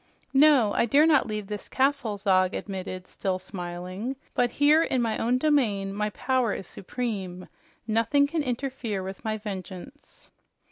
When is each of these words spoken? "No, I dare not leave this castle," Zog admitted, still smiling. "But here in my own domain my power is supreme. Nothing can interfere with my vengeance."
"No, 0.33 0.73
I 0.73 0.87
dare 0.87 1.05
not 1.05 1.27
leave 1.27 1.45
this 1.45 1.69
castle," 1.69 2.17
Zog 2.17 2.55
admitted, 2.55 3.05
still 3.05 3.37
smiling. 3.37 4.15
"But 4.33 4.49
here 4.49 4.81
in 4.81 4.99
my 4.99 5.19
own 5.19 5.37
domain 5.37 5.93
my 5.93 6.09
power 6.09 6.55
is 6.55 6.65
supreme. 6.65 7.47
Nothing 7.85 8.25
can 8.25 8.41
interfere 8.41 9.03
with 9.03 9.23
my 9.23 9.37
vengeance." 9.37 10.31